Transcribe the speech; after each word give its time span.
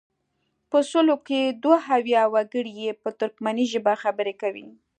په 0.69 0.79
سلو 0.91 1.15
کې 1.27 1.41
دوه 1.63 1.79
اویا 1.95 2.23
وګړي 2.33 2.73
یې 2.81 2.91
په 3.01 3.09
ترکمني 3.19 3.65
ژبه 3.73 3.93
خبرې 4.03 4.33
کوي. 4.41 4.67